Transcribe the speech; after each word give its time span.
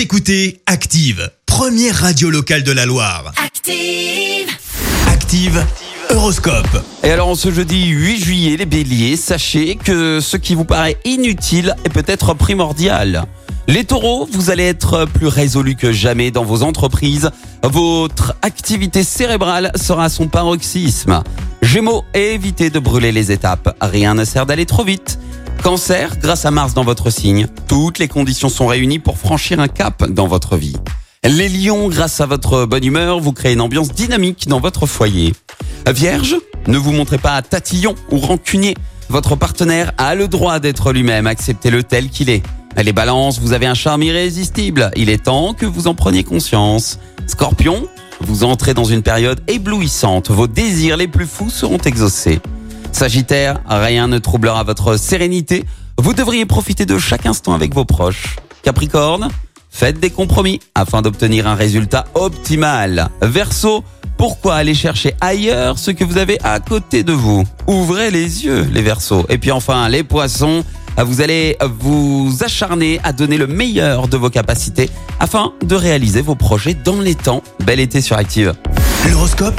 Vous 0.00 0.04
écoutez 0.04 0.62
Active, 0.64 1.30
première 1.44 1.94
radio 1.94 2.30
locale 2.30 2.62
de 2.62 2.72
la 2.72 2.86
Loire. 2.86 3.34
Active. 3.36 4.48
Active, 5.06 5.62
Horoscope. 6.08 6.82
Et 7.02 7.10
alors, 7.10 7.28
en 7.28 7.34
ce 7.34 7.50
jeudi 7.50 7.88
8 7.88 8.18
juillet, 8.18 8.56
les 8.56 8.64
béliers, 8.64 9.18
sachez 9.18 9.76
que 9.76 10.20
ce 10.20 10.38
qui 10.38 10.54
vous 10.54 10.64
paraît 10.64 10.96
inutile 11.04 11.74
est 11.84 11.90
peut-être 11.90 12.32
primordial. 12.32 13.26
Les 13.68 13.84
taureaux, 13.84 14.26
vous 14.32 14.48
allez 14.48 14.64
être 14.64 15.04
plus 15.04 15.26
résolus 15.26 15.76
que 15.76 15.92
jamais 15.92 16.30
dans 16.30 16.44
vos 16.44 16.62
entreprises. 16.62 17.30
Votre 17.62 18.34
activité 18.40 19.04
cérébrale 19.04 19.70
sera 19.74 20.04
à 20.04 20.08
son 20.08 20.28
paroxysme. 20.28 21.22
Gémeaux, 21.60 22.04
évitez 22.14 22.70
de 22.70 22.78
brûler 22.78 23.12
les 23.12 23.32
étapes. 23.32 23.76
Rien 23.82 24.14
ne 24.14 24.24
sert 24.24 24.46
d'aller 24.46 24.64
trop 24.64 24.82
vite. 24.82 25.19
Cancer, 25.62 26.16
grâce 26.18 26.46
à 26.46 26.50
Mars 26.50 26.72
dans 26.72 26.84
votre 26.84 27.10
signe, 27.10 27.46
toutes 27.68 27.98
les 27.98 28.08
conditions 28.08 28.48
sont 28.48 28.66
réunies 28.66 28.98
pour 28.98 29.18
franchir 29.18 29.60
un 29.60 29.68
cap 29.68 30.08
dans 30.08 30.26
votre 30.26 30.56
vie. 30.56 30.76
Les 31.22 31.50
lions, 31.50 31.88
grâce 31.88 32.20
à 32.22 32.26
votre 32.26 32.64
bonne 32.64 32.84
humeur, 32.84 33.20
vous 33.20 33.32
créez 33.32 33.52
une 33.52 33.60
ambiance 33.60 33.92
dynamique 33.92 34.48
dans 34.48 34.58
votre 34.58 34.86
foyer. 34.86 35.34
Vierge, 35.86 36.36
ne 36.66 36.78
vous 36.78 36.92
montrez 36.92 37.18
pas 37.18 37.42
tatillon 37.42 37.94
ou 38.10 38.18
rancunier. 38.18 38.74
Votre 39.10 39.36
partenaire 39.36 39.92
a 39.98 40.14
le 40.14 40.28
droit 40.28 40.60
d'être 40.60 40.92
lui-même, 40.92 41.26
acceptez-le 41.26 41.82
tel 41.82 42.08
qu'il 42.08 42.30
est. 42.30 42.42
Les 42.82 42.94
balances, 42.94 43.38
vous 43.38 43.52
avez 43.52 43.66
un 43.66 43.74
charme 43.74 44.02
irrésistible. 44.02 44.90
Il 44.96 45.10
est 45.10 45.24
temps 45.24 45.52
que 45.52 45.66
vous 45.66 45.88
en 45.88 45.94
preniez 45.94 46.24
conscience. 46.24 46.98
Scorpion, 47.26 47.86
vous 48.20 48.44
entrez 48.44 48.72
dans 48.72 48.84
une 48.84 49.02
période 49.02 49.42
éblouissante. 49.46 50.30
Vos 50.30 50.46
désirs 50.46 50.96
les 50.96 51.08
plus 51.08 51.26
fous 51.26 51.50
seront 51.50 51.78
exaucés. 51.78 52.40
Sagittaire, 52.92 53.60
rien 53.66 54.08
ne 54.08 54.18
troublera 54.18 54.62
votre 54.62 54.96
sérénité. 54.96 55.64
Vous 55.98 56.12
devriez 56.12 56.46
profiter 56.46 56.86
de 56.86 56.98
chaque 56.98 57.26
instant 57.26 57.54
avec 57.54 57.74
vos 57.74 57.84
proches. 57.84 58.36
Capricorne, 58.62 59.28
faites 59.70 60.00
des 60.00 60.10
compromis 60.10 60.60
afin 60.74 61.02
d'obtenir 61.02 61.46
un 61.46 61.54
résultat 61.54 62.04
optimal. 62.14 63.08
Verseau, 63.22 63.84
pourquoi 64.18 64.56
aller 64.56 64.74
chercher 64.74 65.14
ailleurs 65.20 65.78
ce 65.78 65.90
que 65.90 66.04
vous 66.04 66.18
avez 66.18 66.38
à 66.42 66.60
côté 66.60 67.02
de 67.02 67.12
vous? 67.12 67.44
Ouvrez 67.66 68.10
les 68.10 68.44
yeux, 68.44 68.68
les 68.72 68.82
Verseaux. 68.82 69.24
Et 69.30 69.38
puis 69.38 69.50
enfin, 69.50 69.88
les 69.88 70.02
Poissons, 70.02 70.62
vous 70.98 71.22
allez 71.22 71.56
vous 71.80 72.36
acharner 72.40 73.00
à 73.02 73.12
donner 73.12 73.38
le 73.38 73.46
meilleur 73.46 74.08
de 74.08 74.16
vos 74.16 74.28
capacités 74.28 74.90
afin 75.20 75.52
de 75.64 75.74
réaliser 75.74 76.20
vos 76.20 76.34
projets 76.34 76.74
dans 76.74 77.00
les 77.00 77.14
temps. 77.14 77.42
Bel 77.64 77.80
été 77.80 78.02
sur 78.02 78.16
Active. 78.18 78.54
L'horoscope 79.10 79.58